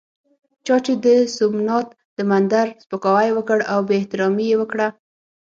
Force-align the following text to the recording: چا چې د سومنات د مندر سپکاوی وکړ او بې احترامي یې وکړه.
چا 0.65 0.75
چې 0.85 0.93
د 1.05 1.07
سومنات 1.35 1.87
د 2.17 2.19
مندر 2.31 2.65
سپکاوی 2.83 3.29
وکړ 3.33 3.57
او 3.71 3.79
بې 3.87 3.95
احترامي 3.99 4.45
یې 4.51 4.57
وکړه. 4.61 4.87